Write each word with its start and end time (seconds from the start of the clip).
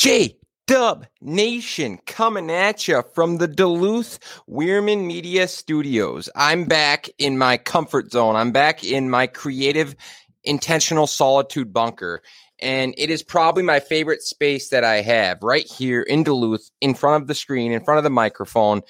J 0.00 0.38
Dub 0.66 1.04
Nation 1.20 1.98
coming 2.06 2.50
at 2.50 2.88
you 2.88 3.02
from 3.14 3.36
the 3.36 3.46
Duluth 3.46 4.18
Wierman 4.48 5.06
Media 5.06 5.46
Studios. 5.46 6.30
I'm 6.34 6.64
back 6.64 7.10
in 7.18 7.36
my 7.36 7.58
comfort 7.58 8.10
zone. 8.10 8.34
I'm 8.34 8.50
back 8.50 8.82
in 8.82 9.10
my 9.10 9.26
creative, 9.26 9.94
intentional 10.42 11.06
solitude 11.06 11.74
bunker. 11.74 12.22
And 12.62 12.94
it 12.96 13.10
is 13.10 13.22
probably 13.22 13.62
my 13.62 13.78
favorite 13.78 14.22
space 14.22 14.70
that 14.70 14.84
I 14.84 15.02
have 15.02 15.42
right 15.42 15.66
here 15.66 16.00
in 16.00 16.24
Duluth, 16.24 16.70
in 16.80 16.94
front 16.94 17.20
of 17.20 17.28
the 17.28 17.34
screen, 17.34 17.70
in 17.70 17.84
front 17.84 17.98
of 17.98 18.04
the 18.04 18.08
microphone 18.08 18.80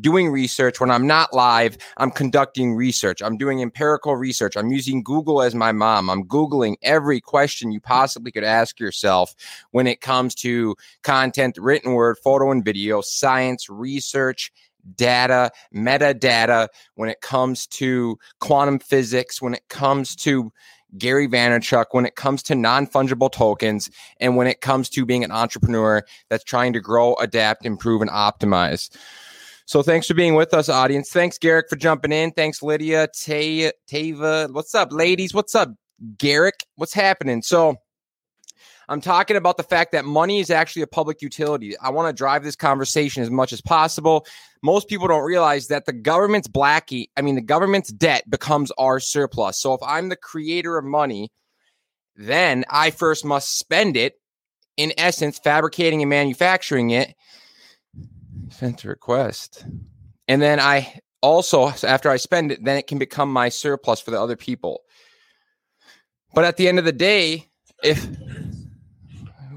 doing 0.00 0.28
research. 0.28 0.80
When 0.80 0.90
I'm 0.90 1.06
not 1.06 1.32
live, 1.32 1.76
I'm 1.96 2.10
conducting 2.10 2.74
research. 2.74 3.22
I'm 3.22 3.36
doing 3.36 3.62
empirical 3.62 4.16
research. 4.16 4.56
I'm 4.56 4.68
using 4.68 5.02
Google 5.02 5.42
as 5.42 5.54
my 5.54 5.72
mom. 5.72 6.10
I'm 6.10 6.24
Googling 6.24 6.76
every 6.82 7.20
question 7.20 7.72
you 7.72 7.80
possibly 7.80 8.32
could 8.32 8.44
ask 8.44 8.80
yourself 8.80 9.34
when 9.70 9.86
it 9.86 10.00
comes 10.00 10.34
to 10.36 10.76
content, 11.02 11.58
written 11.58 11.92
word, 11.92 12.18
photo, 12.18 12.50
and 12.50 12.64
video, 12.64 13.00
science, 13.00 13.68
research, 13.68 14.52
data, 14.96 15.50
metadata, 15.74 16.68
when 16.94 17.08
it 17.08 17.20
comes 17.20 17.66
to 17.66 18.18
quantum 18.40 18.78
physics, 18.78 19.40
when 19.40 19.54
it 19.54 19.66
comes 19.68 20.14
to 20.16 20.52
Gary 20.98 21.26
Vaynerchuk, 21.26 21.86
when 21.92 22.06
it 22.06 22.14
comes 22.14 22.42
to 22.44 22.54
non 22.54 22.86
fungible 22.86 23.30
tokens, 23.30 23.90
and 24.20 24.36
when 24.36 24.46
it 24.46 24.60
comes 24.60 24.88
to 24.90 25.04
being 25.04 25.24
an 25.24 25.32
entrepreneur 25.32 26.02
that's 26.28 26.44
trying 26.44 26.72
to 26.72 26.80
grow, 26.80 27.14
adapt, 27.16 27.66
improve, 27.66 28.00
and 28.02 28.10
optimize. 28.10 28.90
So 29.66 29.82
thanks 29.82 30.06
for 30.06 30.14
being 30.14 30.34
with 30.34 30.52
us, 30.52 30.68
audience. 30.68 31.10
Thanks, 31.10 31.38
Garrick, 31.38 31.70
for 31.70 31.76
jumping 31.76 32.12
in. 32.12 32.32
Thanks, 32.32 32.62
Lydia, 32.62 33.08
Tay, 33.18 33.72
Tava. 33.88 34.48
What's 34.52 34.74
up, 34.74 34.92
ladies? 34.92 35.32
What's 35.32 35.54
up, 35.54 35.70
Garrick? 36.18 36.66
What's 36.76 36.92
happening? 36.92 37.40
So 37.40 37.76
I'm 38.90 39.00
talking 39.00 39.38
about 39.38 39.56
the 39.56 39.62
fact 39.62 39.92
that 39.92 40.04
money 40.04 40.40
is 40.40 40.50
actually 40.50 40.82
a 40.82 40.86
public 40.86 41.22
utility. 41.22 41.74
I 41.78 41.88
want 41.88 42.08
to 42.08 42.12
drive 42.12 42.44
this 42.44 42.56
conversation 42.56 43.22
as 43.22 43.30
much 43.30 43.54
as 43.54 43.62
possible. 43.62 44.26
Most 44.62 44.86
people 44.86 45.08
don't 45.08 45.24
realize 45.24 45.68
that 45.68 45.86
the 45.86 45.94
government's 45.94 46.48
blackie, 46.48 47.06
I 47.16 47.22
mean, 47.22 47.34
the 47.34 47.40
government's 47.40 47.90
debt 47.90 48.28
becomes 48.28 48.70
our 48.72 49.00
surplus. 49.00 49.58
So 49.58 49.72
if 49.72 49.80
I'm 49.82 50.10
the 50.10 50.16
creator 50.16 50.76
of 50.76 50.84
money, 50.84 51.32
then 52.16 52.66
I 52.68 52.90
first 52.90 53.24
must 53.24 53.58
spend 53.58 53.96
it, 53.96 54.20
in 54.76 54.92
essence, 54.98 55.38
fabricating 55.38 56.02
and 56.02 56.10
manufacturing 56.10 56.90
it 56.90 57.14
A 58.62 58.88
request. 58.88 59.64
And 60.28 60.40
then 60.40 60.60
I 60.60 61.00
also, 61.22 61.68
after 61.68 62.10
I 62.10 62.16
spend 62.16 62.52
it, 62.52 62.64
then 62.64 62.76
it 62.76 62.86
can 62.86 62.98
become 62.98 63.32
my 63.32 63.48
surplus 63.48 64.00
for 64.00 64.10
the 64.10 64.20
other 64.20 64.36
people. 64.36 64.82
But 66.34 66.44
at 66.44 66.56
the 66.56 66.68
end 66.68 66.78
of 66.78 66.84
the 66.84 66.92
day, 66.92 67.48
if 67.82 68.06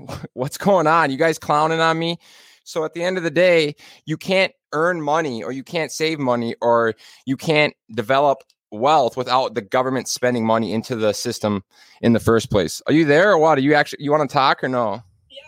what's 0.33 0.57
going 0.57 0.87
on? 0.87 1.11
You 1.11 1.17
guys 1.17 1.39
clowning 1.39 1.79
on 1.79 1.97
me? 1.97 2.19
So 2.63 2.83
at 2.83 2.93
the 2.93 3.03
end 3.03 3.17
of 3.17 3.23
the 3.23 3.31
day, 3.31 3.75
you 4.05 4.17
can't 4.17 4.51
earn 4.73 5.01
money 5.01 5.43
or 5.43 5.51
you 5.51 5.63
can't 5.63 5.91
save 5.91 6.19
money 6.19 6.55
or 6.61 6.95
you 7.25 7.37
can't 7.37 7.73
develop 7.93 8.43
wealth 8.71 9.15
without 9.15 9.55
the 9.55 9.61
government 9.61 10.07
spending 10.07 10.45
money 10.45 10.73
into 10.73 10.95
the 10.95 11.13
system 11.13 11.63
in 12.01 12.13
the 12.13 12.19
first 12.19 12.51
place. 12.51 12.81
Are 12.87 12.93
you 12.93 13.05
there 13.05 13.31
or 13.31 13.37
what? 13.37 13.57
Are 13.57 13.61
you 13.61 13.73
actually 13.73 14.03
you 14.03 14.11
want 14.11 14.29
to 14.29 14.33
talk 14.33 14.63
or 14.63 14.67
no? 14.67 15.01
Yeah. 15.29 15.41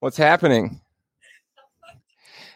What's 0.00 0.18
happening? 0.18 0.80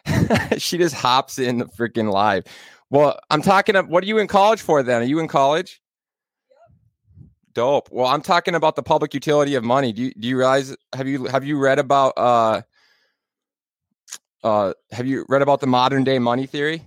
she 0.57 0.77
just 0.77 0.95
hops 0.95 1.39
in 1.39 1.57
the 1.59 1.65
freaking 1.65 2.11
live. 2.11 2.45
Well, 2.89 3.19
I'm 3.29 3.41
talking. 3.41 3.75
Of, 3.75 3.87
what 3.87 4.03
are 4.03 4.07
you 4.07 4.19
in 4.19 4.27
college 4.27 4.61
for 4.61 4.83
then? 4.83 5.01
Are 5.01 5.05
you 5.05 5.19
in 5.19 5.27
college? 5.27 5.81
Dope. 7.53 7.89
Well, 7.91 8.07
I'm 8.07 8.21
talking 8.21 8.55
about 8.55 8.75
the 8.75 8.83
public 8.83 9.13
utility 9.13 9.55
of 9.55 9.63
money. 9.63 9.93
Do 9.93 10.03
you, 10.03 10.13
do 10.13 10.27
you 10.27 10.37
realize? 10.37 10.75
Have 10.93 11.07
you 11.07 11.25
have 11.25 11.43
you 11.43 11.59
read 11.59 11.79
about 11.79 12.13
uh 12.17 12.61
uh 14.43 14.73
have 14.91 15.05
you 15.05 15.25
read 15.29 15.41
about 15.41 15.59
the 15.59 15.67
modern 15.67 16.03
day 16.03 16.19
money 16.19 16.45
theory? 16.45 16.83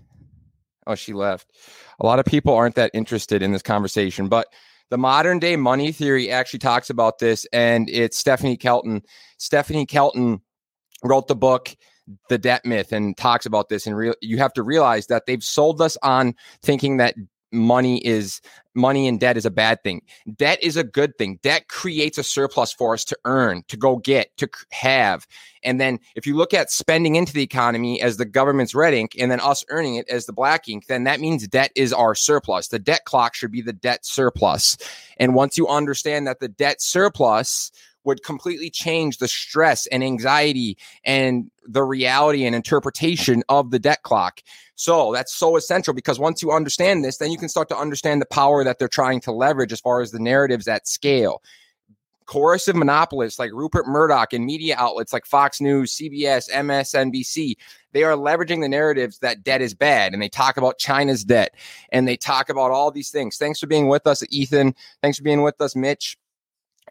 Oh, 0.87 0.95
she 0.95 1.13
left. 1.13 1.51
A 2.01 2.07
lot 2.07 2.19
of 2.19 2.25
people 2.25 2.55
aren't 2.55 2.75
that 2.75 2.91
interested 2.95 3.43
in 3.43 3.53
this 3.53 3.63
conversation, 3.63 4.29
but 4.29 4.49
the 4.91 4.99
modern 4.99 5.39
day 5.39 5.57
money 5.57 5.91
theory 5.93 6.31
actually 6.31 6.61
talks 6.61 6.91
about 6.91 7.19
this, 7.19 7.47
and 7.53 7.89
it's 7.91 8.19
Stephanie 8.19 8.57
Kelton. 8.57 9.03
Stephanie 9.39 9.87
Kelton 9.87 10.41
wrote 11.03 11.27
the 11.27 11.37
book 11.37 11.75
the 12.29 12.39
debt 12.39 12.65
myth 12.65 12.93
and 12.93 13.17
talks 13.17 13.47
about 13.47 13.69
this 13.69 13.87
and 13.87 13.97
real 13.97 14.15
you 14.21 14.39
have 14.39 14.53
to 14.53 14.63
realize 14.63 15.09
that 15.09 15.27
they've 15.27 15.43
sold 15.43 15.81
us 15.81 15.97
on 16.03 16.35
thinking 16.63 16.99
that 16.99 17.15
money 17.53 18.05
is 18.05 18.41
money 18.75 19.09
and 19.09 19.19
debt 19.19 19.37
is 19.37 19.47
a 19.47 19.51
bad 19.51 19.83
thing. 19.83 20.03
Debt 20.37 20.59
is 20.63 20.77
a 20.77 20.85
good 20.85 21.17
thing. 21.17 21.39
Debt 21.43 21.69
creates 21.69 22.19
a 22.19 22.23
surplus 22.23 22.73
for 22.73 22.93
us 22.93 23.05
to 23.05 23.17
earn, 23.25 23.63
to 23.69 23.77
go 23.77 23.97
get, 23.97 24.37
to 24.37 24.49
have. 24.71 25.27
And 25.63 25.81
then 25.81 25.99
if 26.15 26.27
you 26.27 26.37
look 26.37 26.53
at 26.53 26.71
spending 26.71 27.17
into 27.17 27.33
the 27.33 27.43
economy 27.43 28.01
as 28.03 28.17
the 28.17 28.25
government's 28.25 28.75
red 28.75 28.95
ink 28.95 29.17
and 29.19 29.31
then 29.31 29.41
us 29.41 29.65
earning 29.71 29.97
it 29.97 30.09
as 30.09 30.27
the 30.27 30.33
black 30.33 30.69
ink, 30.69 30.87
then 30.87 31.05
that 31.05 31.21
means 31.21 31.47
debt 31.49 31.73
is 31.75 31.93
our 31.93 32.15
surplus. 32.15 32.69
The 32.69 32.79
debt 32.79 33.05
clock 33.05 33.35
should 33.35 33.53
be 33.53 33.63
the 33.63 33.73
debt 33.73 34.05
surplus. 34.05 34.77
And 35.17 35.35
once 35.35 35.57
you 35.57 35.67
understand 35.69 36.27
that 36.27 36.41
the 36.41 36.49
debt 36.49 36.83
surplus 36.83 37.73
would 38.07 38.23
completely 38.23 38.71
change 38.71 39.19
the 39.19 39.29
stress 39.29 39.87
and 39.89 40.03
anxiety 40.03 40.79
and 41.05 41.51
the 41.67 41.83
reality 41.83 42.47
and 42.47 42.55
interpretation 42.55 43.43
of 43.49 43.73
the 43.73 43.79
debt 43.79 44.03
clock. 44.05 44.41
So 44.77 45.13
that's 45.13 45.35
so 45.35 45.57
essential 45.57 45.93
because 45.93 46.19
once 46.19 46.41
you 46.41 46.53
understand 46.53 47.05
this, 47.05 47.19
then 47.19 47.33
you 47.33 47.39
can 47.39 47.49
start 47.49 47.69
to 47.71 47.77
understand 47.77 48.23
the 48.23 48.27
power 48.27 48.63
that 48.63 48.79
they're 48.79 48.89
trying 48.89 49.21
to 49.23 49.33
leverage 49.33 49.73
as 49.73 49.81
far 49.81 50.01
as 50.01 50.13
the 50.13 50.21
narratives 50.21 50.69
at 50.69 50.87
scale. 50.87 51.43
Coercive 52.27 52.75
monopolists 52.75 53.39
like 53.39 53.53
Rupert 53.53 53.87
Murdoch 53.87 54.33
and 54.33 54.45
media 54.45 54.77
outlets 54.79 55.13
like 55.13 55.27
Fox 55.27 55.61
News, 55.61 55.97
CBS, 55.97 56.51
MSNBC, 56.51 57.55
they 57.93 58.03
are 58.03 58.17
leveraging 58.17 58.61
the 58.61 58.69
narratives 58.69 59.19
that 59.21 59.45
debt 59.45 59.63
is 59.63 59.75
bad. 59.75 60.13
And 60.13 60.21
they 60.21 60.29
talk 60.29 60.57
about 60.57 60.79
China's 60.79 61.25
debt 61.25 61.55
and 61.91 62.07
they 62.07 62.17
talk 62.17 62.51
about 62.51 62.73
all 62.73 62.91
these 62.91 63.11
things. 63.11 63.37
Thanks 63.37 63.61
for 63.61 63.69
being 63.69 63.89
with 63.89 64.07
us, 64.07 64.25
Ethan. 64.31 64.75
Thanks 65.03 65.19
for 65.19 65.25
being 65.25 65.43
with 65.43 65.61
us, 65.61 65.75
Mitch 65.75 66.19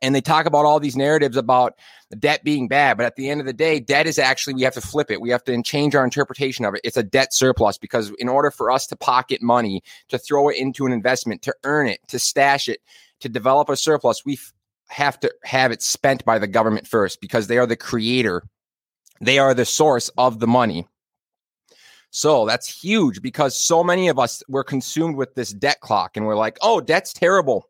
and 0.01 0.13
they 0.13 0.21
talk 0.21 0.45
about 0.45 0.65
all 0.65 0.79
these 0.79 0.95
narratives 0.95 1.37
about 1.37 1.75
debt 2.19 2.43
being 2.43 2.67
bad 2.67 2.97
but 2.97 3.05
at 3.05 3.15
the 3.15 3.29
end 3.29 3.39
of 3.39 3.47
the 3.47 3.53
day 3.53 3.79
debt 3.79 4.07
is 4.07 4.19
actually 4.19 4.53
we 4.53 4.61
have 4.61 4.73
to 4.73 4.81
flip 4.81 5.11
it. 5.11 5.21
We 5.21 5.29
have 5.29 5.43
to 5.45 5.61
change 5.63 5.95
our 5.95 6.03
interpretation 6.03 6.65
of 6.65 6.75
it. 6.75 6.81
It's 6.83 6.97
a 6.97 7.03
debt 7.03 7.33
surplus 7.33 7.77
because 7.77 8.11
in 8.19 8.29
order 8.29 8.51
for 8.51 8.71
us 8.71 8.87
to 8.87 8.95
pocket 8.95 9.41
money 9.41 9.83
to 10.09 10.17
throw 10.17 10.49
it 10.49 10.57
into 10.57 10.85
an 10.85 10.91
investment 10.91 11.41
to 11.43 11.55
earn 11.63 11.87
it 11.87 11.99
to 12.07 12.19
stash 12.19 12.69
it 12.69 12.81
to 13.21 13.29
develop 13.29 13.69
a 13.69 13.77
surplus 13.77 14.25
we 14.25 14.33
f- 14.33 14.53
have 14.87 15.19
to 15.19 15.33
have 15.43 15.71
it 15.71 15.81
spent 15.81 16.23
by 16.25 16.39
the 16.39 16.47
government 16.47 16.87
first 16.87 17.21
because 17.21 17.47
they 17.47 17.57
are 17.57 17.65
the 17.65 17.75
creator. 17.75 18.43
They 19.21 19.39
are 19.39 19.53
the 19.53 19.65
source 19.65 20.09
of 20.17 20.39
the 20.39 20.47
money. 20.47 20.87
So 22.11 22.45
that's 22.45 22.67
huge 22.67 23.21
because 23.21 23.59
so 23.59 23.83
many 23.83 24.07
of 24.07 24.19
us 24.19 24.41
were 24.47 24.63
consumed 24.63 25.17
with 25.17 25.35
this 25.35 25.49
debt 25.51 25.81
clock 25.81 26.15
and 26.15 26.25
we're 26.25 26.37
like 26.37 26.57
oh 26.61 26.79
debt's 26.79 27.11
terrible 27.11 27.69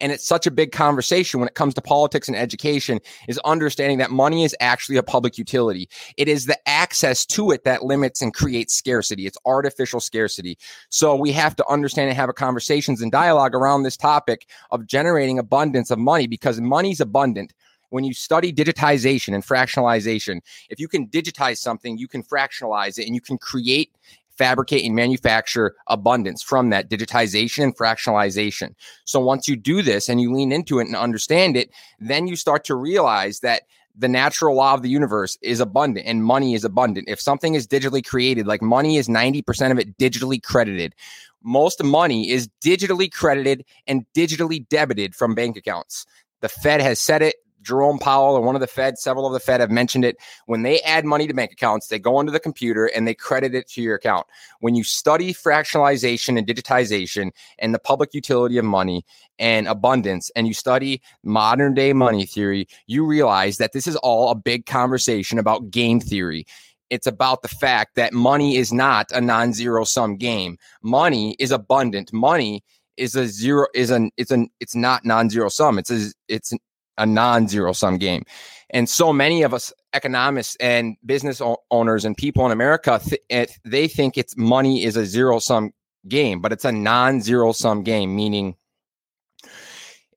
and 0.00 0.12
it's 0.12 0.26
such 0.26 0.46
a 0.46 0.50
big 0.50 0.72
conversation 0.72 1.40
when 1.40 1.48
it 1.48 1.54
comes 1.54 1.74
to 1.74 1.82
politics 1.82 2.28
and 2.28 2.36
education 2.36 3.00
is 3.28 3.38
understanding 3.44 3.98
that 3.98 4.10
money 4.10 4.44
is 4.44 4.56
actually 4.60 4.96
a 4.96 5.02
public 5.02 5.38
utility. 5.38 5.88
It 6.16 6.28
is 6.28 6.46
the 6.46 6.58
access 6.68 7.24
to 7.26 7.50
it 7.50 7.64
that 7.64 7.84
limits 7.84 8.22
and 8.22 8.34
creates 8.34 8.74
scarcity. 8.74 9.26
It's 9.26 9.38
artificial 9.44 10.00
scarcity. 10.00 10.58
So 10.88 11.14
we 11.14 11.32
have 11.32 11.56
to 11.56 11.68
understand 11.68 12.08
and 12.08 12.16
have 12.16 12.34
conversations 12.34 13.00
and 13.00 13.12
dialogue 13.12 13.54
around 13.54 13.82
this 13.82 13.96
topic 13.96 14.46
of 14.70 14.86
generating 14.86 15.38
abundance 15.38 15.90
of 15.90 15.98
money 15.98 16.26
because 16.26 16.60
money's 16.60 17.00
abundant 17.00 17.52
when 17.90 18.02
you 18.02 18.12
study 18.12 18.52
digitization 18.52 19.34
and 19.34 19.44
fractionalization, 19.46 20.40
if 20.68 20.80
you 20.80 20.88
can 20.88 21.06
digitize 21.06 21.58
something, 21.58 21.96
you 21.96 22.08
can 22.08 22.24
fractionalize 22.24 22.98
it 22.98 23.06
and 23.06 23.14
you 23.14 23.20
can 23.20 23.38
create 23.38 23.92
fabricate 24.36 24.84
and 24.84 24.94
manufacture 24.94 25.74
abundance 25.86 26.42
from 26.42 26.70
that 26.70 26.88
digitization 26.90 27.64
and 27.64 27.76
fractionalization. 27.76 28.74
So 29.04 29.20
once 29.20 29.48
you 29.48 29.56
do 29.56 29.82
this 29.82 30.08
and 30.08 30.20
you 30.20 30.32
lean 30.32 30.52
into 30.52 30.78
it 30.78 30.86
and 30.86 30.96
understand 30.96 31.56
it, 31.56 31.70
then 32.00 32.26
you 32.26 32.36
start 32.36 32.64
to 32.64 32.74
realize 32.74 33.40
that 33.40 33.62
the 33.96 34.08
natural 34.08 34.56
law 34.56 34.74
of 34.74 34.82
the 34.82 34.88
universe 34.88 35.38
is 35.40 35.60
abundant 35.60 36.06
and 36.06 36.24
money 36.24 36.54
is 36.54 36.64
abundant. 36.64 37.08
If 37.08 37.20
something 37.20 37.54
is 37.54 37.66
digitally 37.66 38.04
created, 38.04 38.46
like 38.46 38.60
money 38.60 38.96
is 38.96 39.08
90% 39.08 39.70
of 39.70 39.78
it 39.78 39.96
digitally 39.98 40.42
credited. 40.42 40.94
Most 41.42 41.82
money 41.84 42.30
is 42.30 42.48
digitally 42.62 43.12
credited 43.12 43.64
and 43.86 44.04
digitally 44.14 44.66
debited 44.68 45.14
from 45.14 45.34
bank 45.34 45.56
accounts. 45.56 46.06
The 46.40 46.48
Fed 46.48 46.80
has 46.80 47.00
said 47.00 47.22
it. 47.22 47.36
Jerome 47.64 47.98
Powell 47.98 48.36
or 48.36 48.40
one 48.40 48.54
of 48.54 48.60
the 48.60 48.66
Fed, 48.66 48.98
several 48.98 49.26
of 49.26 49.32
the 49.32 49.40
Fed 49.40 49.60
have 49.60 49.70
mentioned 49.70 50.04
it. 50.04 50.16
When 50.46 50.62
they 50.62 50.80
add 50.82 51.04
money 51.04 51.26
to 51.26 51.34
bank 51.34 51.52
accounts, 51.52 51.88
they 51.88 51.98
go 51.98 52.20
into 52.20 52.30
the 52.30 52.40
computer 52.40 52.86
and 52.86 53.08
they 53.08 53.14
credit 53.14 53.54
it 53.54 53.68
to 53.70 53.82
your 53.82 53.96
account. 53.96 54.26
When 54.60 54.74
you 54.74 54.84
study 54.84 55.32
fractionalization 55.32 56.38
and 56.38 56.46
digitization 56.46 57.30
and 57.58 57.74
the 57.74 57.78
public 57.78 58.14
utility 58.14 58.58
of 58.58 58.64
money 58.64 59.04
and 59.38 59.66
abundance, 59.66 60.30
and 60.36 60.46
you 60.46 60.54
study 60.54 61.00
modern 61.24 61.74
day 61.74 61.92
money 61.92 62.26
theory, 62.26 62.68
you 62.86 63.04
realize 63.04 63.56
that 63.56 63.72
this 63.72 63.86
is 63.86 63.96
all 63.96 64.30
a 64.30 64.34
big 64.34 64.66
conversation 64.66 65.38
about 65.38 65.70
game 65.70 66.00
theory. 66.00 66.46
It's 66.90 67.06
about 67.06 67.42
the 67.42 67.48
fact 67.48 67.96
that 67.96 68.12
money 68.12 68.56
is 68.56 68.72
not 68.72 69.10
a 69.10 69.20
non 69.20 69.52
zero 69.52 69.84
sum 69.84 70.16
game. 70.16 70.58
Money 70.82 71.34
is 71.38 71.50
abundant. 71.50 72.12
Money 72.12 72.62
is 72.96 73.16
a 73.16 73.26
zero 73.26 73.66
is 73.74 73.90
an 73.90 74.10
it's 74.16 74.30
an 74.30 74.48
it's 74.60 74.74
not 74.74 75.04
non-zero 75.04 75.48
sum 75.48 75.78
it's 75.78 75.90
a 75.90 76.12
it's 76.28 76.52
a 76.98 77.06
non-zero 77.06 77.72
sum 77.72 77.98
game. 77.98 78.24
And 78.70 78.88
so 78.88 79.12
many 79.12 79.42
of 79.42 79.54
us 79.54 79.72
economists 79.92 80.56
and 80.58 80.96
business 81.04 81.40
owners 81.70 82.04
and 82.04 82.16
people 82.16 82.44
in 82.46 82.52
America, 82.52 83.00
th- 83.04 83.22
eh, 83.30 83.46
they 83.64 83.86
think 83.88 84.18
it's 84.18 84.36
money 84.36 84.84
is 84.84 84.96
a 84.96 85.06
zero 85.06 85.38
sum 85.38 85.72
game, 86.08 86.40
but 86.40 86.52
it's 86.52 86.64
a 86.64 86.72
non 86.72 87.20
zero 87.20 87.52
sum 87.52 87.82
game, 87.82 88.14
meaning 88.14 88.56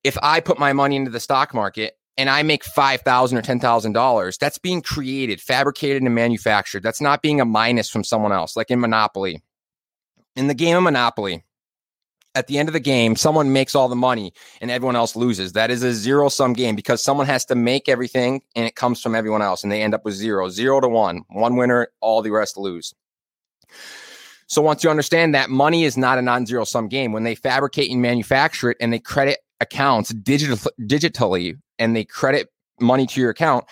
if 0.03 0.17
I 0.21 0.39
put 0.39 0.59
my 0.59 0.73
money 0.73 0.95
into 0.95 1.11
the 1.11 1.19
stock 1.19 1.53
market 1.53 1.97
and 2.17 2.29
I 2.29 2.41
make 2.43 2.63
five 2.63 3.01
thousand 3.01 3.37
or 3.37 3.41
ten 3.41 3.59
thousand 3.59 3.93
dollars, 3.93 4.37
that's 4.37 4.57
being 4.57 4.81
created, 4.81 5.39
fabricated, 5.39 6.01
and 6.01 6.15
manufactured. 6.15 6.81
That's 6.81 7.01
not 7.01 7.21
being 7.21 7.39
a 7.39 7.45
minus 7.45 7.89
from 7.89 8.03
someone 8.03 8.31
else, 8.31 8.55
like 8.55 8.71
in 8.71 8.79
Monopoly. 8.79 9.41
In 10.35 10.47
the 10.47 10.53
game 10.53 10.77
of 10.77 10.83
Monopoly, 10.83 11.43
at 12.37 12.45
the 12.45 12.59
end 12.59 12.69
of 12.69 12.73
the 12.73 12.79
game, 12.79 13.15
someone 13.15 13.51
makes 13.51 13.73
all 13.73 13.89
the 13.89 13.95
money 13.95 14.31
and 14.61 14.69
everyone 14.69 14.95
else 14.95 15.15
loses. 15.15 15.53
That 15.53 15.71
is 15.71 15.81
a 15.81 15.91
zero 15.91 16.29
sum 16.29 16.53
game 16.53 16.75
because 16.75 17.01
someone 17.01 17.25
has 17.25 17.43
to 17.45 17.55
make 17.55 17.89
everything 17.89 18.43
and 18.55 18.65
it 18.65 18.75
comes 18.75 19.01
from 19.01 19.15
everyone 19.15 19.41
else 19.41 19.63
and 19.63 19.71
they 19.71 19.81
end 19.81 19.95
up 19.95 20.05
with 20.05 20.13
zero, 20.13 20.47
zero 20.47 20.79
to 20.79 20.87
one. 20.87 21.23
One 21.29 21.55
winner, 21.55 21.87
all 21.99 22.21
the 22.21 22.29
rest 22.29 22.55
lose. 22.55 22.93
So 24.45 24.61
once 24.61 24.83
you 24.83 24.89
understand 24.91 25.33
that 25.33 25.49
money 25.49 25.83
is 25.83 25.97
not 25.97 26.19
a 26.19 26.21
non-zero 26.21 26.63
sum 26.63 26.87
game, 26.87 27.11
when 27.11 27.23
they 27.23 27.33
fabricate 27.33 27.89
and 27.91 28.01
manufacture 28.01 28.69
it 28.69 28.77
and 28.79 28.93
they 28.93 28.99
credit 28.99 29.39
accounts 29.59 30.09
digital, 30.09 30.57
digitally 30.79 31.59
and 31.79 31.95
they 31.95 32.05
credit 32.05 32.49
money 32.79 33.07
to 33.07 33.19
your 33.19 33.31
account, 33.31 33.65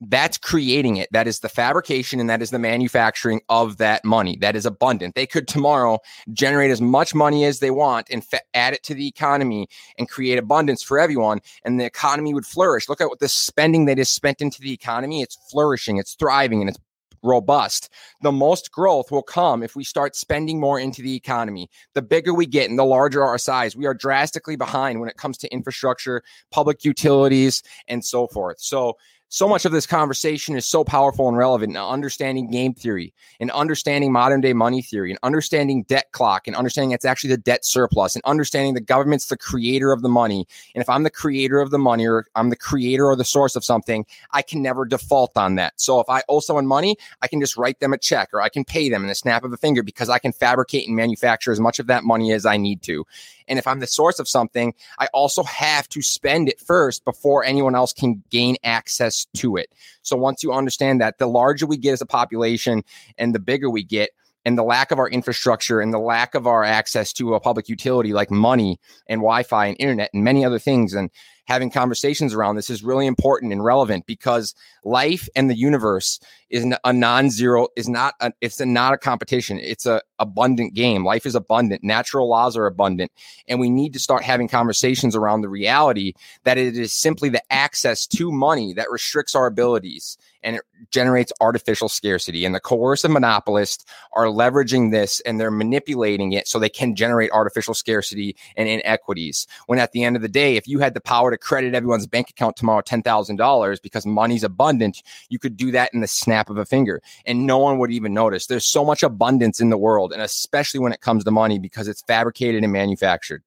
that's 0.00 0.38
creating 0.38 0.96
it. 0.96 1.08
That 1.12 1.26
is 1.26 1.40
the 1.40 1.48
fabrication 1.48 2.20
and 2.20 2.30
that 2.30 2.40
is 2.40 2.50
the 2.50 2.58
manufacturing 2.58 3.40
of 3.48 3.78
that 3.78 4.04
money. 4.04 4.36
That 4.40 4.54
is 4.54 4.64
abundant. 4.64 5.14
They 5.14 5.26
could 5.26 5.48
tomorrow 5.48 5.98
generate 6.32 6.70
as 6.70 6.80
much 6.80 7.14
money 7.14 7.44
as 7.44 7.58
they 7.58 7.70
want 7.70 8.08
and 8.10 8.24
fa- 8.24 8.40
add 8.54 8.74
it 8.74 8.82
to 8.84 8.94
the 8.94 9.08
economy 9.08 9.68
and 9.98 10.08
create 10.08 10.38
abundance 10.38 10.82
for 10.82 10.98
everyone, 10.98 11.40
and 11.64 11.80
the 11.80 11.84
economy 11.84 12.32
would 12.32 12.46
flourish. 12.46 12.88
Look 12.88 13.00
at 13.00 13.08
what 13.08 13.18
the 13.18 13.28
spending 13.28 13.86
that 13.86 13.98
is 13.98 14.08
spent 14.08 14.40
into 14.40 14.60
the 14.60 14.72
economy. 14.72 15.22
It's 15.22 15.36
flourishing, 15.50 15.96
it's 15.96 16.14
thriving, 16.14 16.60
and 16.60 16.70
it's 16.70 16.78
robust. 17.22 17.90
The 18.22 18.32
most 18.32 18.70
growth 18.70 19.10
will 19.10 19.22
come 19.22 19.62
if 19.62 19.74
we 19.74 19.84
start 19.84 20.14
spending 20.14 20.60
more 20.60 20.78
into 20.78 21.02
the 21.02 21.14
economy. 21.14 21.68
The 21.94 22.02
bigger 22.02 22.34
we 22.34 22.46
get 22.46 22.70
and 22.70 22.78
the 22.78 22.84
larger 22.84 23.24
our 23.24 23.38
size, 23.38 23.76
we 23.76 23.86
are 23.86 23.94
drastically 23.94 24.56
behind 24.56 25.00
when 25.00 25.08
it 25.08 25.16
comes 25.16 25.38
to 25.38 25.52
infrastructure, 25.52 26.22
public 26.50 26.84
utilities, 26.84 27.62
and 27.88 28.04
so 28.04 28.28
forth. 28.28 28.60
So, 28.60 28.96
so 29.28 29.46
much 29.46 29.64
of 29.64 29.72
this 29.72 29.86
conversation 29.86 30.56
is 30.56 30.64
so 30.64 30.84
powerful 30.84 31.28
and 31.28 31.36
relevant 31.36 31.72
in 31.72 31.76
understanding 31.76 32.50
game 32.50 32.72
theory 32.72 33.12
and 33.40 33.50
understanding 33.50 34.10
modern 34.10 34.40
day 34.40 34.54
money 34.54 34.80
theory 34.80 35.10
and 35.10 35.18
understanding 35.22 35.82
debt 35.84 36.10
clock 36.12 36.46
and 36.46 36.56
understanding 36.56 36.92
it's 36.92 37.04
actually 37.04 37.30
the 37.30 37.36
debt 37.36 37.64
surplus 37.64 38.14
and 38.14 38.24
understanding 38.24 38.74
the 38.74 38.80
government's 38.80 39.26
the 39.26 39.36
creator 39.36 39.92
of 39.92 40.00
the 40.00 40.08
money. 40.08 40.46
And 40.74 40.80
if 40.80 40.88
I'm 40.88 41.02
the 41.02 41.10
creator 41.10 41.60
of 41.60 41.70
the 41.70 41.78
money 41.78 42.06
or 42.06 42.26
I'm 42.34 42.48
the 42.48 42.56
creator 42.56 43.06
or 43.06 43.16
the 43.16 43.24
source 43.24 43.54
of 43.54 43.64
something, 43.64 44.06
I 44.32 44.42
can 44.42 44.62
never 44.62 44.86
default 44.86 45.36
on 45.36 45.56
that. 45.56 45.78
So 45.80 46.00
if 46.00 46.08
I 46.08 46.22
owe 46.28 46.40
someone 46.40 46.66
money, 46.66 46.96
I 47.20 47.28
can 47.28 47.40
just 47.40 47.56
write 47.56 47.80
them 47.80 47.92
a 47.92 47.98
check 47.98 48.30
or 48.32 48.40
I 48.40 48.48
can 48.48 48.64
pay 48.64 48.88
them 48.88 49.04
in 49.04 49.10
a 49.10 49.14
snap 49.14 49.44
of 49.44 49.52
a 49.52 49.58
finger 49.58 49.82
because 49.82 50.08
I 50.08 50.18
can 50.18 50.32
fabricate 50.32 50.86
and 50.86 50.96
manufacture 50.96 51.52
as 51.52 51.60
much 51.60 51.78
of 51.78 51.86
that 51.88 52.04
money 52.04 52.32
as 52.32 52.46
I 52.46 52.56
need 52.56 52.82
to. 52.82 53.04
And 53.48 53.58
if 53.58 53.66
I'm 53.66 53.80
the 53.80 53.86
source 53.86 54.18
of 54.18 54.28
something, 54.28 54.74
I 54.98 55.08
also 55.12 55.42
have 55.42 55.88
to 55.90 56.02
spend 56.02 56.48
it 56.48 56.60
first 56.60 57.04
before 57.04 57.44
anyone 57.44 57.74
else 57.74 57.92
can 57.92 58.22
gain 58.30 58.56
access 58.64 59.26
to 59.36 59.56
it. 59.56 59.72
So 60.02 60.16
once 60.16 60.42
you 60.42 60.52
understand 60.52 61.00
that, 61.00 61.18
the 61.18 61.26
larger 61.26 61.66
we 61.66 61.76
get 61.76 61.92
as 61.92 62.00
a 62.00 62.06
population 62.06 62.84
and 63.16 63.34
the 63.34 63.40
bigger 63.40 63.70
we 63.70 63.84
get, 63.84 64.10
and 64.44 64.56
the 64.56 64.62
lack 64.62 64.90
of 64.90 64.98
our 64.98 65.08
infrastructure 65.08 65.80
and 65.80 65.92
the 65.92 65.98
lack 65.98 66.34
of 66.34 66.46
our 66.46 66.64
access 66.64 67.12
to 67.12 67.34
a 67.34 67.40
public 67.40 67.68
utility 67.68 68.14
like 68.14 68.30
money 68.30 68.80
and 69.06 69.18
Wi-Fi 69.18 69.66
and 69.66 69.76
internet 69.78 70.10
and 70.14 70.24
many 70.24 70.42
other 70.42 70.58
things 70.58 70.94
and 70.94 71.10
having 71.48 71.70
conversations 71.70 72.34
around 72.34 72.56
this 72.56 72.68
is 72.68 72.84
really 72.84 73.06
important 73.06 73.52
and 73.52 73.64
relevant 73.64 74.04
because 74.06 74.54
life 74.84 75.30
and 75.34 75.48
the 75.50 75.56
universe 75.56 76.20
is 76.50 76.66
a 76.84 76.92
non-zero 76.92 77.68
is 77.74 77.88
not 77.88 78.14
a, 78.20 78.32
it's 78.42 78.60
a, 78.60 78.66
not 78.66 78.92
a 78.92 78.98
competition. 78.98 79.58
It's 79.58 79.86
a 79.86 80.02
abundant 80.18 80.74
game. 80.74 81.06
Life 81.06 81.24
is 81.24 81.34
abundant. 81.34 81.82
Natural 81.82 82.28
laws 82.28 82.54
are 82.54 82.66
abundant. 82.66 83.10
And 83.48 83.58
we 83.58 83.70
need 83.70 83.94
to 83.94 83.98
start 83.98 84.22
having 84.22 84.46
conversations 84.46 85.16
around 85.16 85.40
the 85.40 85.48
reality 85.48 86.12
that 86.44 86.58
it 86.58 86.76
is 86.76 86.92
simply 86.92 87.30
the 87.30 87.42
access 87.50 88.06
to 88.08 88.30
money 88.30 88.74
that 88.74 88.90
restricts 88.90 89.34
our 89.34 89.46
abilities 89.46 90.18
and 90.42 90.56
it 90.56 90.62
generates 90.90 91.32
artificial 91.40 91.88
scarcity. 91.88 92.44
And 92.44 92.54
the 92.54 92.60
coercive 92.60 93.10
monopolists 93.10 93.84
are 94.12 94.26
leveraging 94.26 94.90
this 94.90 95.20
and 95.20 95.40
they're 95.40 95.50
manipulating 95.50 96.32
it 96.32 96.48
so 96.48 96.58
they 96.58 96.68
can 96.68 96.94
generate 96.94 97.30
artificial 97.30 97.74
scarcity 97.74 98.36
and 98.56 98.68
inequities. 98.68 99.46
When 99.66 99.78
at 99.78 99.92
the 99.92 100.04
end 100.04 100.16
of 100.16 100.22
the 100.22 100.28
day, 100.28 100.56
if 100.56 100.66
you 100.66 100.78
had 100.78 100.94
the 100.94 101.00
power 101.00 101.30
to 101.30 101.38
credit 101.38 101.74
everyone's 101.74 102.06
bank 102.06 102.30
account 102.30 102.56
tomorrow 102.56 102.82
$10,000 102.82 103.82
because 103.82 104.06
money's 104.06 104.44
abundant, 104.44 105.02
you 105.28 105.38
could 105.38 105.56
do 105.56 105.70
that 105.72 105.92
in 105.92 106.00
the 106.00 106.08
snap 106.08 106.50
of 106.50 106.58
a 106.58 106.66
finger 106.66 107.02
and 107.26 107.46
no 107.46 107.58
one 107.58 107.78
would 107.78 107.90
even 107.90 108.14
notice. 108.14 108.46
There's 108.46 108.66
so 108.66 108.84
much 108.84 109.02
abundance 109.02 109.60
in 109.60 109.70
the 109.70 109.78
world, 109.78 110.12
and 110.12 110.22
especially 110.22 110.80
when 110.80 110.92
it 110.92 111.00
comes 111.00 111.24
to 111.24 111.30
money 111.30 111.58
because 111.58 111.88
it's 111.88 112.02
fabricated 112.02 112.62
and 112.62 112.72
manufactured. 112.72 113.42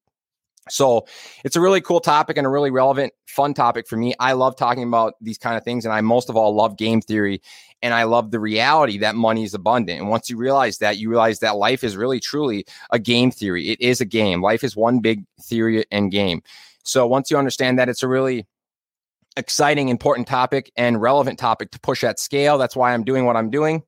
So 0.69 1.07
it's 1.43 1.55
a 1.55 1.61
really 1.61 1.81
cool 1.81 1.99
topic 1.99 2.37
and 2.37 2.45
a 2.45 2.49
really 2.49 2.69
relevant, 2.69 3.13
fun 3.27 3.53
topic 3.53 3.87
for 3.87 3.97
me. 3.97 4.13
I 4.19 4.33
love 4.33 4.55
talking 4.55 4.83
about 4.83 5.15
these 5.19 5.37
kind 5.37 5.57
of 5.57 5.63
things, 5.63 5.85
and 5.85 5.93
I 5.93 6.01
most 6.01 6.29
of 6.29 6.37
all 6.37 6.53
love 6.53 6.77
game 6.77 7.01
theory, 7.01 7.41
and 7.81 7.93
I 7.93 8.03
love 8.03 8.29
the 8.29 8.39
reality 8.39 8.99
that 8.99 9.15
money 9.15 9.43
is 9.43 9.55
abundant. 9.55 9.99
And 9.99 10.09
once 10.09 10.29
you 10.29 10.37
realize 10.37 10.77
that, 10.77 10.97
you 10.97 11.09
realize 11.09 11.39
that 11.39 11.55
life 11.55 11.83
is 11.83 11.97
really 11.97 12.19
truly 12.19 12.65
a 12.91 12.99
game 12.99 13.31
theory. 13.31 13.69
It 13.69 13.81
is 13.81 14.01
a 14.01 14.05
game. 14.05 14.41
Life 14.41 14.63
is 14.63 14.75
one 14.75 14.99
big 14.99 15.25
theory 15.41 15.83
and 15.91 16.11
game. 16.11 16.43
So 16.83 17.07
once 17.07 17.31
you 17.31 17.37
understand 17.37 17.79
that, 17.79 17.89
it's 17.89 18.03
a 18.03 18.07
really 18.07 18.45
exciting, 19.37 19.89
important 19.89 20.27
topic 20.27 20.71
and 20.75 21.01
relevant 21.01 21.39
topic 21.39 21.71
to 21.71 21.79
push 21.79 22.03
at 22.03 22.19
scale. 22.19 22.57
That's 22.57 22.75
why 22.75 22.93
I'm 22.93 23.03
doing 23.03 23.25
what 23.25 23.35
I'm 23.35 23.49
doing. 23.49 23.83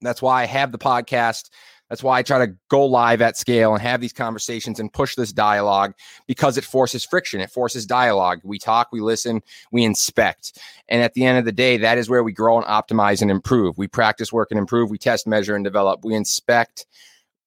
That's 0.00 0.22
why 0.22 0.42
I 0.42 0.46
have 0.46 0.72
the 0.72 0.78
podcast. 0.78 1.50
That's 1.92 2.02
why 2.02 2.18
I 2.18 2.22
try 2.22 2.46
to 2.46 2.54
go 2.70 2.86
live 2.86 3.20
at 3.20 3.36
scale 3.36 3.74
and 3.74 3.82
have 3.82 4.00
these 4.00 4.14
conversations 4.14 4.80
and 4.80 4.90
push 4.90 5.14
this 5.14 5.30
dialogue 5.30 5.92
because 6.26 6.56
it 6.56 6.64
forces 6.64 7.04
friction. 7.04 7.38
It 7.42 7.50
forces 7.50 7.84
dialogue. 7.84 8.40
We 8.44 8.58
talk, 8.58 8.88
we 8.92 9.02
listen, 9.02 9.42
we 9.72 9.84
inspect. 9.84 10.58
And 10.88 11.02
at 11.02 11.12
the 11.12 11.26
end 11.26 11.36
of 11.36 11.44
the 11.44 11.52
day, 11.52 11.76
that 11.76 11.98
is 11.98 12.08
where 12.08 12.24
we 12.24 12.32
grow 12.32 12.56
and 12.56 12.64
optimize 12.64 13.20
and 13.20 13.30
improve. 13.30 13.76
We 13.76 13.88
practice, 13.88 14.32
work, 14.32 14.50
and 14.50 14.58
improve. 14.58 14.88
We 14.88 14.96
test, 14.96 15.26
measure, 15.26 15.54
and 15.54 15.62
develop. 15.62 16.02
We 16.02 16.14
inspect 16.14 16.86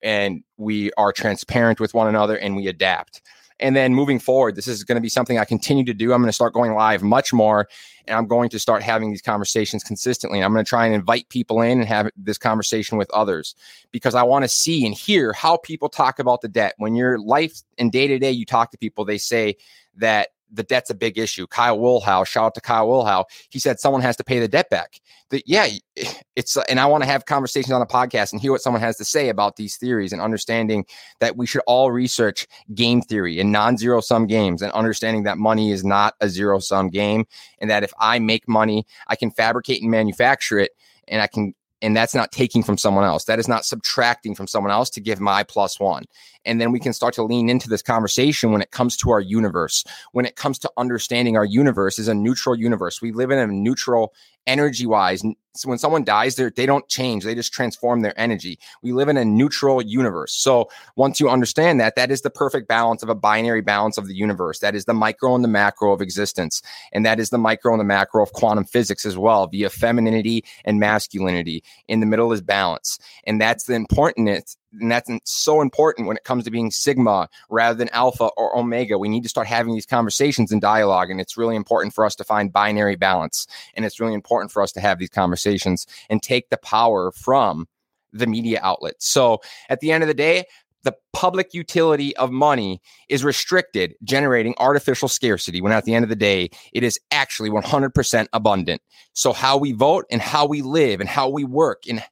and 0.04 0.44
we 0.58 0.92
are 0.94 1.12
transparent 1.12 1.80
with 1.80 1.96
one 1.96 2.08
another 2.08 2.38
and 2.38 2.56
we 2.56 2.68
adapt. 2.68 3.24
And 3.60 3.76
then 3.76 3.94
moving 3.94 4.20
forward, 4.20 4.56
this 4.56 4.68
is 4.68 4.84
going 4.84 4.98
to 4.98 5.02
be 5.02 5.10
something 5.10 5.40
I 5.40 5.46
continue 5.46 5.86
to 5.86 5.94
do. 5.94 6.12
I'm 6.12 6.22
going 6.22 6.30
to 6.30 6.34
start 6.34 6.54
going 6.54 6.74
live 6.74 7.02
much 7.04 7.32
more 7.32 7.70
and 8.08 8.18
I'm 8.18 8.28
going 8.28 8.50
to 8.50 8.60
start 8.60 8.84
having 8.84 9.10
these 9.10 9.22
conversations 9.22 9.84
consistently. 9.84 10.40
And 10.40 10.46
I'm 10.46 10.54
going 10.54 10.66
to 10.66 10.70
try 10.70 10.86
and 10.86 10.94
invite 10.94 11.30
people 11.30 11.62
in 11.62 11.80
and 11.80 11.88
have 11.88 12.10
this 12.18 12.38
conversation 12.38 12.98
with 12.98 13.10
others 13.12 13.56
because 13.92 14.14
I 14.14 14.24
want 14.24 14.44
to 14.44 14.50
see 14.50 14.86
and 14.86 14.94
hear 14.94 15.32
how 15.34 15.58
people 15.58 15.90
talk 15.90 16.20
about 16.20 16.42
the 16.42 16.50
debt. 16.50 16.76
When 16.78 16.96
your 16.96 17.18
life 17.18 17.62
and 17.78 17.92
day 17.92 18.08
to 18.08 18.20
day, 18.20 18.32
you 18.32 18.46
talk 18.46 18.72
to 18.72 18.78
people, 18.78 19.06
they 19.06 19.18
say 19.18 19.56
that 19.96 20.30
the 20.52 20.64
debt's 20.64 20.90
a 20.90 20.96
big 20.96 21.18
issue. 21.18 21.48
Kyle 21.48 21.78
Wilhow, 21.78 22.26
shout 22.26 22.46
out 22.46 22.56
to 22.56 22.62
Kyle 22.62 22.88
Wilhow. 22.88 23.26
He 23.50 23.60
said 23.60 23.80
someone 23.80 24.02
has 24.02 24.16
to 24.18 24.24
pay 24.24 24.40
the 24.40 24.48
debt 24.48 24.70
back. 24.70 25.02
That 25.30 25.44
yeah, 25.46 25.68
it's 26.36 26.58
and 26.58 26.80
I 26.80 26.86
want 26.86 27.04
to 27.04 27.10
have 27.10 27.26
conversations 27.26 27.72
on 27.72 27.82
a 27.82 27.86
podcast 27.86 28.32
and 28.32 28.42
hear 28.42 28.52
what 28.52 28.62
someone 28.62 28.82
has 28.82 28.98
to 28.98 29.06
say 29.06 29.30
about 29.30 29.56
these 29.56 29.78
theories 29.78 30.14
and 30.14 30.22
understanding 30.22 30.86
that 31.20 31.38
we 31.38 31.46
should 31.46 31.62
all 31.68 31.92
research 31.92 32.48
game 32.74 33.02
theory 33.02 33.40
and 33.40 33.52
non-zero 33.52 34.02
sum 34.02 34.28
games 34.28 34.62
and 34.62 34.72
understanding 34.74 35.24
that 35.24 35.38
money 35.38 35.72
is 35.72 35.84
not 35.84 36.16
a 36.22 36.30
zero 36.30 36.60
sum 36.60 36.90
game 36.90 37.26
and 37.60 37.70
that 37.70 37.84
if 37.84 37.94
I 38.00 38.20
make 38.20 38.48
money, 38.48 38.86
I 39.08 39.16
can 39.16 39.32
fabricate 39.32 39.82
and 39.82 39.92
manufacture 39.92 40.60
it 40.60 40.72
and 41.08 41.22
I 41.22 41.28
can 41.28 41.54
and 41.86 41.96
that's 41.96 42.16
not 42.16 42.32
taking 42.32 42.64
from 42.64 42.80
someone 42.80 43.04
else. 43.04 43.26
That 43.26 43.38
is 43.38 43.48
not 43.48 43.64
subtracting 43.64 44.34
from 44.34 44.48
someone 44.48 44.72
else 44.72 44.90
to 44.90 45.00
give 45.00 45.20
my 45.20 45.44
plus 45.44 45.80
one. 45.80 46.06
And 46.44 46.60
then 46.60 46.72
we 46.72 46.80
can 46.80 46.94
start 46.94 47.14
to 47.14 47.24
lean 47.24 47.48
into 47.48 47.70
this 47.70 47.84
conversation 47.84 48.52
when 48.52 48.62
it 48.64 48.72
comes 48.72 48.98
to 48.98 49.12
our 49.12 49.20
universe. 49.20 49.84
When 50.12 50.26
it 50.26 50.36
comes 50.36 50.58
to 50.60 50.72
understanding 50.78 51.38
our 51.38 51.46
universe 51.46 52.00
is 52.00 52.08
a 52.08 52.16
neutral 52.16 52.56
universe. 52.56 53.04
We 53.04 53.12
live 53.12 53.30
in 53.30 53.38
a 53.38 53.46
neutral 53.46 54.14
energy 54.48 54.86
wise. 54.86 55.24
So 55.58 55.70
when 55.70 55.78
someone 55.78 56.04
dies, 56.04 56.36
they 56.36 56.66
don't 56.66 56.88
change. 56.90 57.24
They 57.24 57.34
just 57.34 57.54
transform 57.54 58.02
their 58.02 58.20
energy. 58.20 58.60
We 58.82 58.92
live 58.92 59.08
in 59.08 59.16
a 59.16 59.24
neutral 59.24 59.82
universe. 59.82 60.34
So 60.34 60.70
once 60.98 61.20
you 61.20 61.30
understand 61.30 61.80
that, 61.80 61.96
that 61.96 62.12
is 62.12 62.22
the 62.22 62.30
perfect 62.30 62.68
balance 62.68 63.04
of 63.04 63.10
a 63.10 63.16
binary 63.16 63.62
balance 63.62 63.98
of 63.98 64.08
the 64.08 64.16
universe. 64.16 64.60
That 64.60 64.76
is 64.76 64.84
the 64.84 64.94
micro 64.94 65.34
and 65.34 65.46
the 65.46 65.50
macro 65.50 65.94
of 65.94 66.02
existence. 66.02 66.62
And 66.92 67.06
that 67.06 67.22
is 67.22 67.30
the 67.30 67.38
micro 67.38 67.72
and 67.72 67.80
the 67.80 67.86
macro 67.86 68.22
of 68.22 68.34
quantum 68.34 68.66
physics 68.66 69.06
as 69.06 69.18
well, 69.18 69.48
via 69.48 69.70
femininity 69.70 70.44
and 70.66 70.78
masculinity. 70.78 71.64
In 71.88 72.02
the 72.02 72.06
middle 72.06 72.34
is 72.34 72.42
balance. 72.42 73.00
And 73.24 73.40
that's 73.40 73.64
the 73.64 73.76
importance 73.76 74.58
and 74.80 74.92
that's 74.92 75.10
so 75.24 75.62
important 75.62 76.08
when 76.08 76.18
it 76.18 76.24
comes 76.24 76.44
to 76.44 76.52
being 76.52 76.72
sigma 76.72 77.30
rather 77.50 77.78
than 77.78 77.90
alpha 77.90 78.30
or 78.38 78.58
omega 78.58 78.98
we 78.98 79.10
need 79.10 79.24
to 79.24 79.30
start 79.30 79.48
having 79.48 79.74
these 79.74 79.86
conversations 79.86 80.52
and 80.52 80.62
dialogue 80.62 81.10
and 81.10 81.20
it's 81.22 81.38
really 81.38 81.56
important 81.56 81.94
for 81.94 82.06
us 82.06 82.16
to 82.16 82.24
find 82.24 82.54
binary 82.54 82.96
balance 82.96 83.48
and 83.74 83.86
it's 83.86 84.00
really 84.00 84.14
important 84.14 84.52
for 84.52 84.62
us 84.62 84.72
to 84.72 84.80
have 84.80 85.00
these 85.00 85.10
conversations 85.10 85.86
and 86.10 86.22
take 86.22 86.50
the 86.50 86.58
power 86.58 87.12
from 87.12 87.68
the 88.14 88.28
media 88.28 88.60
outlets 88.64 89.08
so 89.08 89.42
at 89.70 89.80
the 89.80 89.92
end 89.92 90.04
of 90.04 90.08
the 90.08 90.14
day 90.14 90.46
the 90.86 90.96
public 91.14 91.54
utility 91.54 92.16
of 92.16 92.32
money 92.32 92.80
is 93.10 93.24
restricted, 93.24 93.96
generating 94.04 94.54
artificial 94.60 95.08
scarcity 95.08 95.60
when 95.60 95.72
at 95.72 95.84
the 95.84 95.96
end 95.96 96.04
of 96.04 96.10
the 96.10 96.16
day, 96.16 96.52
it 96.74 96.84
is 96.84 97.00
actually 97.10 97.50
100% 97.50 98.28
abundant. 98.32 98.82
So, 99.14 99.34
how 99.34 99.58
we 99.58 99.72
vote 99.72 100.06
and 100.12 100.22
how 100.22 100.46
we 100.46 100.62
live 100.62 101.02
and 101.02 101.10
how 101.10 101.28
we 101.28 101.44
work 101.44 101.86
and 101.90 102.04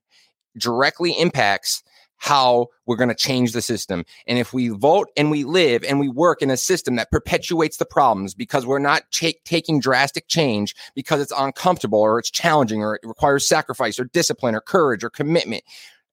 directly 0.58 1.12
impacts 1.12 1.84
how 2.24 2.68
we're 2.86 2.96
going 2.96 3.10
to 3.10 3.15
change 3.15 3.51
the 3.51 3.62
system. 3.62 4.06
And 4.27 4.39
if 4.39 4.53
we 4.53 4.70
vote 4.70 5.10
and 5.18 5.30
we 5.30 5.44
live 5.44 5.84
and 5.84 6.00
we 6.00 6.08
work 6.08 6.42
in 6.42 6.50
a 6.50 6.56
system 6.56 6.96
that 6.96 7.12
perpetuates 7.12 7.75
the 7.75 7.86
problems 7.86 8.34
because 8.34 8.65
we're 8.65 8.80
not 8.80 9.03
ch- 9.12 9.36
taking 9.44 9.82
drastic 9.82 10.30
change 10.30 10.74
because 10.96 11.20
it's 11.20 11.34
uncomfortable 11.38 12.00
or 12.00 12.20
it's 12.20 12.32
challenging 12.32 12.82
or 12.82 12.96
it 12.96 13.01
requires 13.03 13.46
sacrifice 13.46 14.00
or 14.00 14.06
discipline 14.06 14.56
or 14.56 14.62
courage 14.62 15.03
or 15.03 15.10
commitment, 15.10 15.65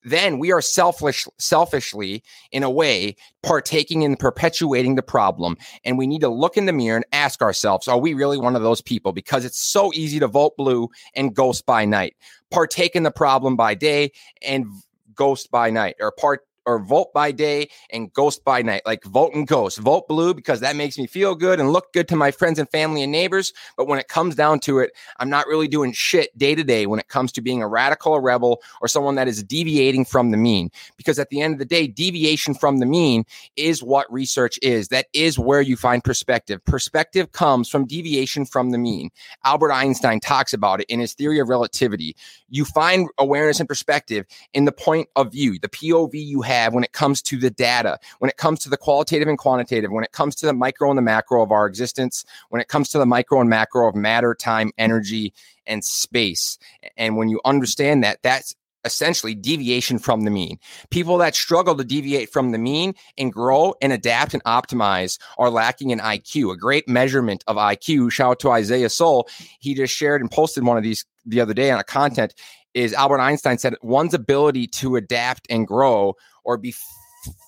then 0.02 0.40
we 0.40 0.50
are 0.50 0.60
selfish 0.60 1.28
selfishly 1.38 2.24
in 2.50 2.64
a 2.64 2.70
way 2.70 3.14
partaking 3.44 4.02
in 4.02 4.16
perpetuating 4.16 4.96
the 4.96 5.02
problem. 5.02 5.56
And 5.84 5.96
we 5.96 6.08
need 6.08 6.22
to 6.22 6.28
look 6.28 6.56
in 6.56 6.66
the 6.66 6.72
mirror 6.72 6.96
and 6.96 7.06
ask 7.12 7.40
ourselves 7.40 7.86
are 7.86 7.98
we 7.98 8.14
really 8.14 8.36
one 8.36 8.56
of 8.56 8.62
those 8.62 8.80
people? 8.80 9.12
Because 9.12 9.44
it's 9.44 9.60
so 9.60 9.92
easy 9.94 10.18
to 10.18 10.26
vote 10.26 10.56
blue 10.56 10.88
and 11.14 11.36
ghost 11.36 11.66
by 11.66 11.84
night. 11.84 12.16
Partake 12.50 12.96
in 12.96 13.04
the 13.04 13.12
problem 13.12 13.54
by 13.54 13.76
day 13.76 14.10
and 14.42 14.66
ghost 15.14 15.50
by 15.50 15.70
night 15.70 15.96
or 16.00 16.12
part 16.12 16.40
or 16.66 16.78
vote 16.78 17.12
by 17.12 17.32
day 17.32 17.68
and 17.90 18.12
ghost 18.12 18.44
by 18.44 18.62
night, 18.62 18.82
like 18.86 19.04
vote 19.04 19.34
and 19.34 19.46
ghost. 19.46 19.78
Vote 19.78 20.06
blue 20.08 20.34
because 20.34 20.60
that 20.60 20.76
makes 20.76 20.98
me 20.98 21.06
feel 21.06 21.34
good 21.34 21.58
and 21.58 21.72
look 21.72 21.92
good 21.92 22.08
to 22.08 22.16
my 22.16 22.30
friends 22.30 22.58
and 22.58 22.68
family 22.70 23.02
and 23.02 23.12
neighbors. 23.12 23.52
But 23.76 23.88
when 23.88 23.98
it 23.98 24.08
comes 24.08 24.34
down 24.34 24.60
to 24.60 24.78
it, 24.78 24.92
I'm 25.18 25.30
not 25.30 25.46
really 25.46 25.68
doing 25.68 25.92
shit 25.92 26.36
day 26.38 26.54
to 26.54 26.64
day 26.64 26.86
when 26.86 27.00
it 27.00 27.08
comes 27.08 27.32
to 27.32 27.40
being 27.40 27.62
a 27.62 27.68
radical, 27.68 28.14
a 28.14 28.20
rebel, 28.20 28.62
or 28.80 28.88
someone 28.88 29.14
that 29.16 29.28
is 29.28 29.42
deviating 29.42 30.04
from 30.04 30.30
the 30.30 30.36
mean. 30.36 30.70
Because 30.96 31.18
at 31.18 31.30
the 31.30 31.40
end 31.40 31.54
of 31.54 31.58
the 31.58 31.64
day, 31.64 31.86
deviation 31.86 32.54
from 32.54 32.78
the 32.78 32.86
mean 32.86 33.24
is 33.56 33.82
what 33.82 34.12
research 34.12 34.58
is. 34.62 34.88
That 34.88 35.06
is 35.12 35.38
where 35.38 35.60
you 35.60 35.76
find 35.76 36.04
perspective. 36.04 36.64
Perspective 36.64 37.32
comes 37.32 37.68
from 37.68 37.86
deviation 37.86 38.44
from 38.44 38.70
the 38.70 38.78
mean. 38.78 39.10
Albert 39.44 39.72
Einstein 39.72 40.20
talks 40.20 40.52
about 40.52 40.80
it 40.80 40.86
in 40.88 41.00
his 41.00 41.14
theory 41.14 41.38
of 41.38 41.48
relativity. 41.48 42.14
You 42.48 42.64
find 42.64 43.08
awareness 43.18 43.60
and 43.60 43.68
perspective 43.68 44.26
in 44.52 44.64
the 44.64 44.72
point 44.72 45.08
of 45.16 45.32
view, 45.32 45.58
the 45.58 45.68
POV 45.68 46.14
you 46.14 46.42
have 46.42 46.49
have 46.50 46.74
when 46.74 46.84
it 46.84 46.92
comes 46.92 47.22
to 47.22 47.38
the 47.38 47.50
data, 47.50 47.98
when 48.18 48.28
it 48.28 48.36
comes 48.36 48.60
to 48.60 48.68
the 48.68 48.76
qualitative 48.76 49.28
and 49.28 49.38
quantitative, 49.38 49.90
when 49.92 50.04
it 50.04 50.12
comes 50.12 50.34
to 50.36 50.46
the 50.46 50.52
micro 50.52 50.90
and 50.90 50.98
the 50.98 51.02
macro 51.02 51.42
of 51.42 51.52
our 51.52 51.66
existence, 51.66 52.24
when 52.48 52.60
it 52.60 52.68
comes 52.68 52.90
to 52.90 52.98
the 52.98 53.06
micro 53.06 53.40
and 53.40 53.48
macro 53.48 53.88
of 53.88 53.94
matter, 53.94 54.34
time, 54.34 54.72
energy, 54.76 55.32
and 55.66 55.84
space. 55.84 56.58
And 56.96 57.16
when 57.16 57.28
you 57.28 57.40
understand 57.44 58.02
that, 58.02 58.18
that's 58.22 58.56
essentially 58.84 59.34
deviation 59.34 59.98
from 59.98 60.22
the 60.22 60.30
mean. 60.30 60.58
People 60.90 61.18
that 61.18 61.34
struggle 61.34 61.74
to 61.76 61.84
deviate 61.84 62.32
from 62.32 62.52
the 62.52 62.58
mean 62.58 62.94
and 63.18 63.32
grow 63.32 63.74
and 63.82 63.92
adapt 63.92 64.34
and 64.34 64.44
optimize 64.44 65.18
are 65.38 65.50
lacking 65.50 65.90
in 65.90 65.98
IQ, 65.98 66.52
a 66.52 66.56
great 66.56 66.88
measurement 66.88 67.44
of 67.46 67.56
IQ. 67.56 68.10
Shout 68.12 68.30
out 68.30 68.40
to 68.40 68.50
Isaiah 68.50 68.90
Soul. 68.90 69.28
He 69.60 69.74
just 69.74 69.94
shared 69.94 70.20
and 70.20 70.30
posted 70.30 70.64
one 70.64 70.76
of 70.76 70.82
these 70.82 71.04
the 71.26 71.40
other 71.40 71.54
day 71.54 71.70
on 71.70 71.78
a 71.78 71.84
content 71.84 72.34
is 72.74 72.92
Albert 72.94 73.20
Einstein 73.20 73.58
said 73.58 73.74
one's 73.82 74.14
ability 74.14 74.66
to 74.66 74.96
adapt 74.96 75.46
and 75.50 75.66
grow 75.66 76.14
or 76.44 76.56
be 76.56 76.74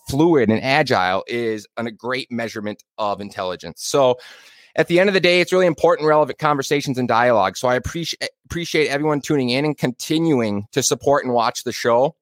fluid 0.08 0.50
and 0.50 0.62
agile 0.62 1.24
is 1.26 1.66
a 1.76 1.90
great 1.90 2.30
measurement 2.30 2.82
of 2.98 3.20
intelligence. 3.20 3.82
So 3.82 4.18
at 4.74 4.88
the 4.88 5.00
end 5.00 5.08
of 5.08 5.14
the 5.14 5.20
day, 5.20 5.40
it's 5.40 5.52
really 5.52 5.66
important, 5.66 6.08
relevant 6.08 6.38
conversations 6.38 6.98
and 6.98 7.08
dialogue. 7.08 7.56
So 7.56 7.68
I 7.68 7.74
appreciate 7.74 8.30
appreciate 8.44 8.88
everyone 8.88 9.20
tuning 9.20 9.50
in 9.50 9.64
and 9.64 9.76
continuing 9.76 10.66
to 10.72 10.82
support 10.82 11.24
and 11.24 11.32
watch 11.32 11.64
the 11.64 11.72
show 11.72 12.16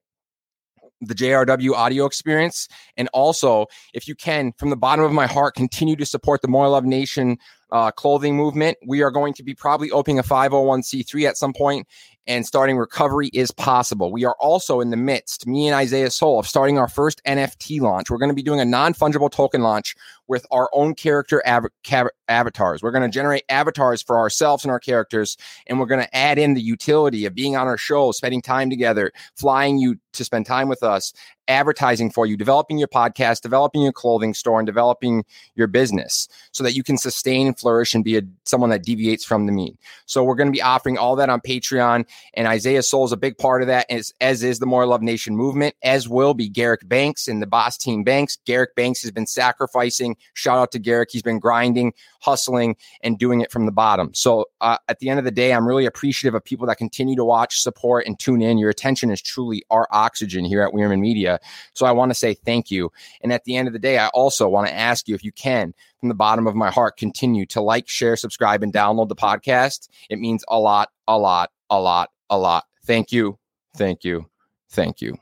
the 1.01 1.15
JRW 1.15 1.73
audio 1.73 2.05
experience. 2.05 2.67
And 2.95 3.09
also, 3.11 3.65
if 3.93 4.07
you 4.07 4.15
can, 4.15 4.53
from 4.57 4.69
the 4.69 4.77
bottom 4.77 5.03
of 5.03 5.11
my 5.11 5.25
heart, 5.27 5.55
continue 5.55 5.95
to 5.95 6.05
support 6.05 6.41
the 6.41 6.47
More 6.47 6.69
Love 6.69 6.85
Nation 6.85 7.37
uh, 7.71 7.91
clothing 7.91 8.35
movement. 8.35 8.77
We 8.85 9.01
are 9.01 9.11
going 9.11 9.33
to 9.35 9.43
be 9.43 9.53
probably 9.53 9.91
opening 9.91 10.19
a 10.19 10.23
501c3 10.23 11.27
at 11.27 11.37
some 11.37 11.53
point 11.53 11.87
and 12.27 12.45
starting 12.45 12.77
recovery 12.77 13.29
is 13.33 13.51
possible. 13.51 14.11
We 14.11 14.25
are 14.25 14.35
also 14.39 14.79
in 14.79 14.91
the 14.91 14.97
midst, 14.97 15.47
me 15.47 15.67
and 15.67 15.75
Isaiah 15.75 16.11
Soul, 16.11 16.39
of 16.39 16.47
starting 16.47 16.77
our 16.77 16.87
first 16.87 17.21
NFT 17.25 17.81
launch. 17.81 18.09
We're 18.09 18.19
going 18.19 18.29
to 18.29 18.35
be 18.35 18.43
doing 18.43 18.59
a 18.59 18.65
non 18.65 18.93
fungible 18.93 19.31
token 19.31 19.61
launch 19.61 19.95
with 20.27 20.45
our 20.51 20.69
own 20.71 20.93
character 20.93 21.45
av- 21.47 21.67
avatars. 22.27 22.83
We're 22.83 22.91
going 22.91 23.09
to 23.09 23.13
generate 23.13 23.43
avatars 23.49 24.01
for 24.01 24.17
ourselves 24.17 24.63
and 24.63 24.71
our 24.71 24.79
characters, 24.79 25.35
and 25.67 25.79
we're 25.79 25.87
going 25.87 26.01
to 26.01 26.15
add 26.15 26.37
in 26.37 26.53
the 26.53 26.61
utility 26.61 27.25
of 27.25 27.33
being 27.33 27.55
on 27.55 27.67
our 27.67 27.77
show, 27.77 28.11
spending 28.11 28.41
time 28.41 28.69
together, 28.69 29.11
flying 29.35 29.79
you 29.79 29.97
to 30.13 30.23
spend 30.23 30.45
time 30.45 30.69
with 30.69 30.83
us, 30.83 31.13
advertising 31.51 32.09
for 32.09 32.25
you, 32.25 32.35
developing 32.35 32.77
your 32.77 32.87
podcast, 32.87 33.41
developing 33.41 33.81
your 33.81 33.91
clothing 33.91 34.33
store, 34.33 34.59
and 34.59 34.65
developing 34.65 35.23
your 35.55 35.67
business 35.67 36.27
so 36.51 36.63
that 36.63 36.73
you 36.73 36.83
can 36.83 36.97
sustain 36.97 37.47
and 37.47 37.59
flourish 37.59 37.93
and 37.93 38.03
be 38.03 38.17
a, 38.17 38.21
someone 38.45 38.69
that 38.69 38.83
deviates 38.83 39.23
from 39.23 39.45
the 39.45 39.51
mean. 39.51 39.77
So 40.05 40.23
we're 40.23 40.35
going 40.35 40.47
to 40.47 40.51
be 40.51 40.61
offering 40.61 40.97
all 40.97 41.15
that 41.17 41.29
on 41.29 41.41
Patreon, 41.41 42.07
and 42.33 42.47
Isaiah 42.47 42.83
Soul 42.83 43.05
is 43.05 43.11
a 43.11 43.17
big 43.17 43.37
part 43.37 43.61
of 43.61 43.67
that, 43.67 43.85
as, 43.91 44.13
as 44.21 44.41
is 44.43 44.59
the 44.59 44.65
More 44.65 44.85
Love 44.85 45.01
Nation 45.01 45.35
movement, 45.35 45.75
as 45.83 46.09
will 46.09 46.33
be 46.33 46.49
Garrick 46.49 46.87
Banks 46.87 47.27
and 47.27 47.41
the 47.41 47.47
Boss 47.47 47.77
Team 47.77 48.03
Banks. 48.03 48.37
Garrick 48.45 48.75
Banks 48.75 49.01
has 49.01 49.11
been 49.11 49.27
sacrificing. 49.27 50.15
Shout 50.33 50.57
out 50.57 50.71
to 50.71 50.79
Garrick. 50.79 51.09
He's 51.11 51.21
been 51.21 51.39
grinding, 51.39 51.93
hustling, 52.21 52.77
and 53.01 53.19
doing 53.19 53.41
it 53.41 53.51
from 53.51 53.65
the 53.65 53.71
bottom. 53.71 54.13
So 54.13 54.45
uh, 54.61 54.77
at 54.87 54.99
the 54.99 55.09
end 55.09 55.19
of 55.19 55.25
the 55.25 55.31
day, 55.31 55.53
I'm 55.53 55.67
really 55.67 55.85
appreciative 55.85 56.35
of 56.35 56.43
people 56.43 56.67
that 56.67 56.77
continue 56.77 57.15
to 57.17 57.25
watch, 57.25 57.61
support, 57.61 58.07
and 58.07 58.17
tune 58.17 58.41
in. 58.41 58.57
Your 58.57 58.69
attention 58.69 59.11
is 59.11 59.21
truly 59.21 59.63
our 59.69 59.87
oxygen 59.91 60.45
here 60.45 60.61
at 60.61 60.73
Wierman 60.73 61.01
Media. 61.01 61.39
So 61.73 61.85
I 61.85 61.91
want 61.91 62.11
to 62.11 62.15
say 62.15 62.33
thank 62.33 62.71
you. 62.71 62.91
And 63.21 63.31
at 63.33 63.43
the 63.43 63.55
end 63.55 63.67
of 63.67 63.73
the 63.73 63.79
day, 63.79 63.97
I 63.97 64.07
also 64.09 64.47
want 64.47 64.67
to 64.67 64.73
ask 64.73 65.07
you 65.07 65.15
if 65.15 65.23
you 65.23 65.31
can, 65.31 65.73
from 65.99 66.09
the 66.09 66.15
bottom 66.15 66.47
of 66.47 66.55
my 66.55 66.71
heart, 66.71 66.97
continue 66.97 67.45
to 67.47 67.61
like, 67.61 67.87
share, 67.87 68.15
subscribe, 68.15 68.63
and 68.63 68.73
download 68.73 69.09
the 69.09 69.15
podcast. 69.15 69.89
It 70.09 70.19
means 70.19 70.43
a 70.47 70.59
lot, 70.59 70.89
a 71.07 71.17
lot, 71.17 71.51
a 71.69 71.79
lot, 71.79 72.09
a 72.29 72.37
lot. 72.37 72.65
Thank 72.85 73.11
you. 73.11 73.37
Thank 73.75 74.03
you. 74.03 74.29
Thank 74.69 75.01
you. 75.01 75.17